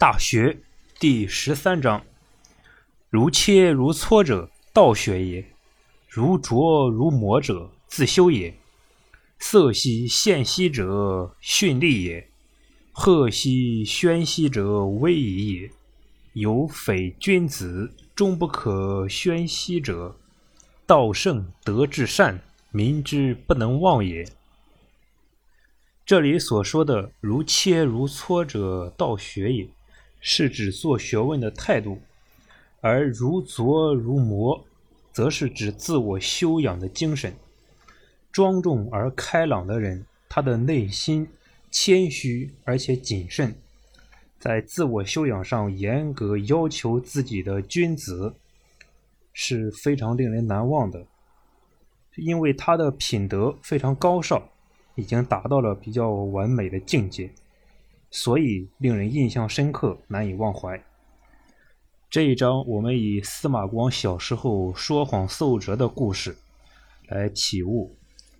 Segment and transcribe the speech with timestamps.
[0.00, 0.62] 大学
[0.98, 2.02] 第十三章：
[3.10, 5.44] 如切如磋者，道学也；
[6.08, 8.54] 如琢如磨者，自修也。
[9.38, 12.24] 色兮宪兮者，训利也；
[12.92, 15.70] 赫兮宣兮者，威仪也。
[16.32, 20.16] 有匪君子，终不可宣兮者，
[20.86, 22.40] 道圣德至善，
[22.70, 24.26] 民之不能忘也。
[26.06, 29.68] 这里所说的“如切如磋者，道学也”。
[30.20, 31.98] 是指做学问的态度，
[32.80, 34.64] 而如琢如磨，
[35.12, 37.34] 则是指自我修养的精神。
[38.30, 41.26] 庄重而开朗的人，他的内心
[41.70, 43.54] 谦虚而且谨慎，
[44.38, 48.34] 在自我修养上严格要求自己的君子，
[49.32, 51.04] 是非常令人难忘的。
[52.16, 54.42] 因为他的品德非常高尚，
[54.94, 57.30] 已经达到了比较完美的境界。
[58.10, 60.82] 所以令人印象深刻，难以忘怀。
[62.08, 66.36] 这一章我们以司马光小时候说谎奏折的故事
[67.06, 67.94] 来体悟，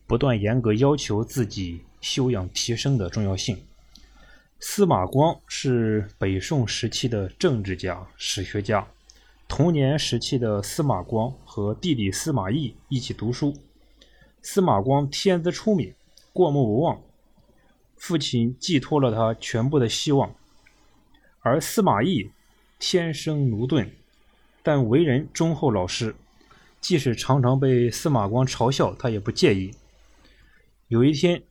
[0.07, 3.57] 不断严格要求自己修养提升的重要性。
[4.59, 8.87] 司马光是北宋时期的政治家、史学家。
[9.49, 13.55] 童年时期的司马光和弟弟司马懿一起读书。
[14.43, 15.95] 司马光天资聪明，
[16.33, 17.01] 过目不忘。
[18.01, 20.35] 父亲寄托了他全部的希望，
[21.41, 22.31] 而司马懿
[22.79, 23.91] 天生驽钝，
[24.63, 26.17] 但为人忠厚老实，
[26.81, 29.75] 即使常常被司马光嘲笑，他也不介意。
[30.89, 31.43] 有一天，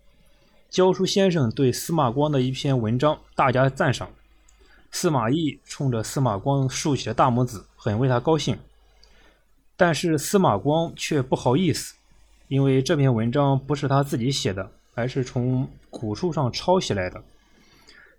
[0.71, 4.09] 教书先生对司马光的一篇文章大加赞赏，
[4.89, 8.57] 司马懿冲着司马光竖起了大拇指，很为他高兴。
[9.77, 11.93] 但是司马光却不好意思，
[12.47, 14.71] 因为这篇文章不是他自己写的。
[14.99, 17.23] 还是从古书上抄下来的。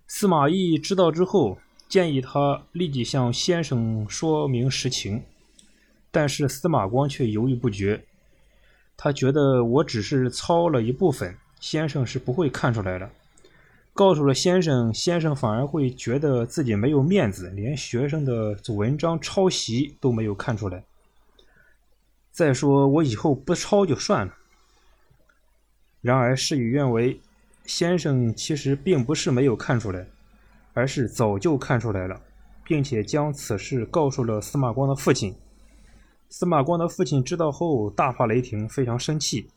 [0.06, 1.58] 司马懿知道之后，
[1.90, 5.22] 建议他立即向先生说明实情，
[6.10, 8.02] 但是司马光却犹豫不决。
[8.96, 13.10] 他觉得我只是抄了一部分，先生是不会看出来的。
[13.92, 20.82] 告诉了先生，先生反而会觉得自己没有面子，连学生的文章抄袭都没有看出来。
[22.30, 24.34] 再说，我以后不抄就算了。
[26.00, 27.20] 然而事与愿违，
[27.66, 30.06] 先生其实并不是没有看出来，
[30.72, 32.20] 而是早就看出来了，
[32.64, 35.34] 并且将此事告诉了司马光的父亲。
[36.30, 39.50] 司马光的父亲知道后大发雷霆，非常生气，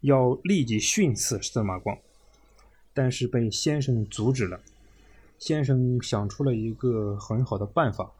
[0.00, 1.96] 要立即训斥司马光，
[2.92, 4.60] 但是被先生阻止了。
[5.38, 8.12] 先生想出了一个很好的办法，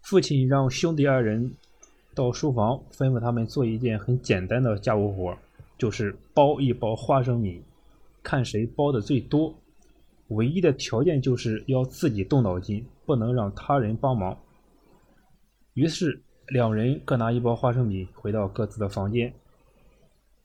[0.00, 1.54] 父亲让兄弟二人。
[2.14, 5.36] 到书房，吩咐他们做一件很简单的家务活，
[5.78, 7.62] 就是包一包花生米，
[8.22, 9.54] 看谁包的最多。
[10.28, 14.36] 唯一的条件就是要自己动脑筋，不能让他人帮忙。
[15.74, 19.32] 于是两人各拿一包花生米，回到各自的房间。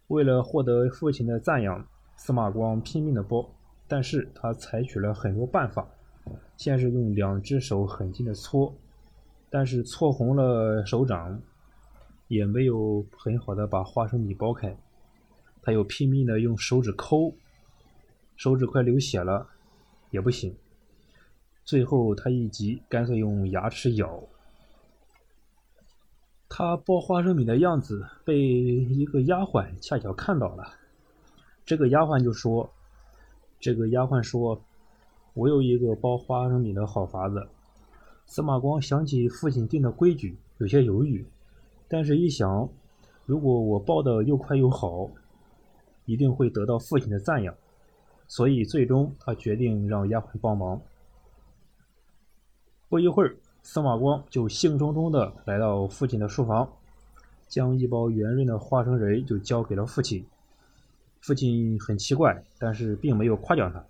[0.08, 1.86] 为了获得父亲的赞扬，
[2.16, 3.46] 司马光拼命的包，
[3.88, 5.88] 但是他采取了很多办法。
[6.56, 8.74] 先是用两只手狠劲的搓，
[9.50, 11.42] 但是搓红了手掌。
[12.28, 14.78] 也没有很好的把花生米剥开，
[15.62, 17.34] 他又拼命的用手指抠，
[18.36, 19.48] 手指快流血了，
[20.12, 20.56] 也不行。
[21.64, 24.24] 最后他一急，干脆用牙齿咬。
[26.50, 30.74] 他剥花生米的样子被一个丫鬟恰巧看到了，
[31.66, 32.72] 这个丫鬟就说
[33.60, 34.64] ：“这个丫鬟说，
[35.34, 37.48] 我有一个剥花生米的好法子。”
[38.26, 41.26] 司马光想起父亲定的规矩，有些犹豫。
[41.88, 42.70] 但是，一想，
[43.26, 45.10] 如果我报的又快又好，
[46.06, 47.56] 一定会得到父亲的赞扬，
[48.28, 50.82] 所以最终他决定让丫鬟帮忙。
[52.90, 56.70] 不一会儿，司马光就兴冲冲地来到父亲的书房，
[57.48, 60.26] 将一包圆润的花生仁就交给了父亲。
[61.22, 63.86] 父亲很奇怪，但是并没有夸奖他。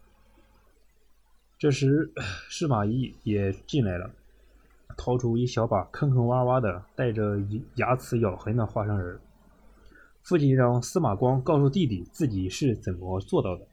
[1.59, 2.11] 这时，
[2.49, 4.09] 司马懿也进来了。
[4.95, 7.37] 掏出一小把坑坑洼洼的、带着
[7.75, 9.19] 牙齿咬痕的花生仁
[10.23, 13.65] 父亲让司马光告诉弟弟自己是怎么做到的。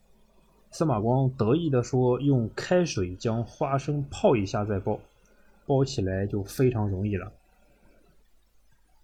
[0.70, 4.98] 司马光得意地说：“用开水将花生泡一下再包，
[5.66, 7.32] 包起来就非常容易了。”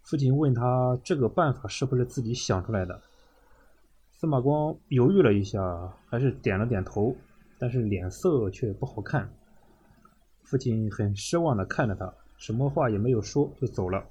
[0.03, 3.01] 父亲问他这个办法是不是自己想出来的。
[4.13, 7.17] 司马光犹豫了一下，还是点了点头，
[7.59, 9.33] 但是脸色却不好看。
[10.51, 14.05] 父亲很失望地看着他，什么话也没有说，就走了。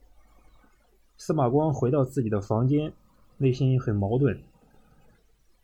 [1.17, 2.93] 司马光回到自己的房间，
[3.35, 4.41] 内心很矛盾，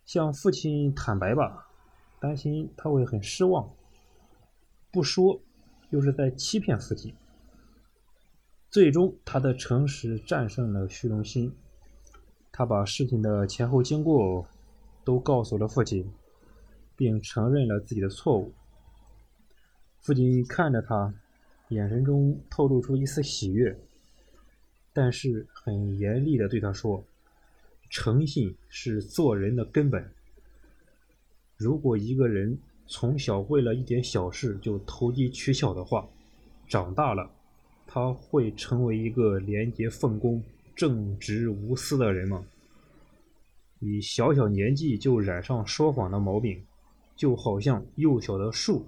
[0.04, 1.70] 向父亲坦白吧，
[2.20, 3.72] 担心他会很失望，
[4.92, 5.40] 不说，
[5.92, 7.16] 又是在欺骗父亲。
[8.70, 11.56] 最终，他的诚实战胜了虚荣心。
[12.52, 14.46] 他把事情的前后经过
[15.06, 16.12] 都告诉了父亲，
[16.98, 18.52] 并承认了自己的错误。
[20.06, 21.12] 父亲看着他，
[21.70, 23.76] 眼神中透露出一丝喜悦，
[24.94, 27.04] 但是很严厉地对他说
[27.90, 30.12] ：“诚信是做人的根本。
[31.58, 32.56] 如果一个人
[32.86, 36.08] 从小为了一点小事就投机取巧的话，
[36.68, 37.28] 长大了
[37.88, 40.40] 他会成为一个廉洁奉公。”
[40.78, 42.46] 正直无私的人吗？
[43.80, 46.64] 你小小年纪就染上说谎的毛病，
[47.16, 48.86] 就好像幼小的树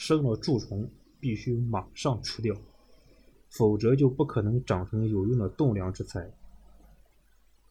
[0.00, 0.88] 生了蛀虫，
[1.20, 2.56] 必须马上除掉，
[3.50, 6.32] 否则就不可能长成有用的栋梁之材。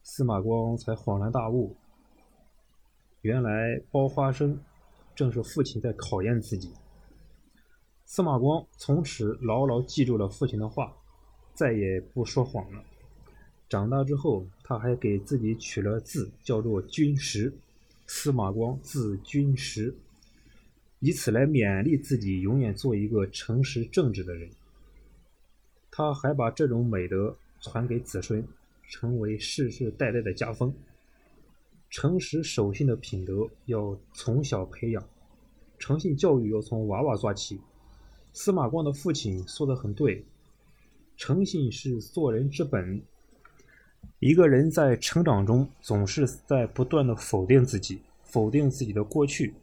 [0.03, 1.75] 司马光才恍然大悟，
[3.21, 4.59] 原来包花生
[5.15, 6.71] 正是父亲在考验自己。
[8.05, 10.95] 司马光从此牢牢记住了父亲的话，
[11.55, 12.83] 再也不说谎了。
[13.67, 17.51] 长大之后，他还给自己取了字，叫做君实。
[18.05, 19.95] 司马光字君实，
[20.99, 24.49] 以此来勉励自己永远做一个诚实正直的人。
[25.91, 28.45] 他还把这种美德传给子孙，
[28.87, 30.73] 成为世世代代的家风。
[31.89, 35.03] 诚实守信的品德要从小培养，
[35.77, 37.59] 诚信教育要从娃娃抓起。
[38.31, 40.23] 司马光的父亲说的很对，
[41.17, 43.01] 诚信是做人之本。
[44.19, 49.53] 一个人在成长中总是在不断的否定自己，否定自己的过去，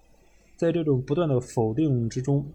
[0.56, 2.50] 在这种不断的否定之中，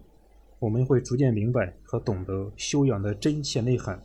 [0.58, 4.02] 我们会逐渐明白和懂得修养的真切内涵。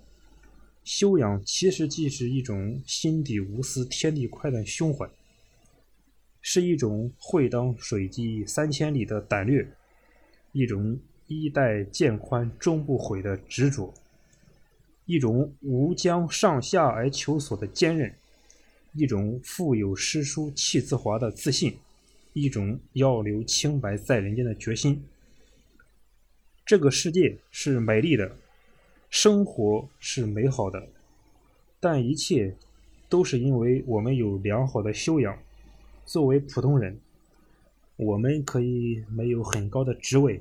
[0.83, 5.09] 修养其实既是一种心底无私、天地宽的胸怀，
[6.41, 9.67] 是一种会当水击三千里的胆略，
[10.51, 13.91] 一种衣带渐宽终不悔的执着。
[15.05, 18.13] 一种无将上下而求索的坚韧，
[18.93, 21.77] 一种腹有诗书气自华的自信，
[22.39, 25.03] 一种要留清白在人间的决心。
[26.65, 28.37] 这个世界是美丽的，
[29.09, 30.87] 生活是美好的，
[31.79, 32.55] 但一切
[33.09, 35.37] 都是因为我们有良好的修养。
[36.05, 36.99] 作为普通人，
[37.95, 40.39] 我们可以没有很高的职位，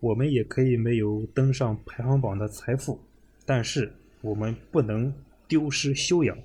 [0.00, 3.00] 我们也可以没有登上排行榜的财富。
[3.44, 5.12] 但是我们不能
[5.48, 6.36] 丢失修养。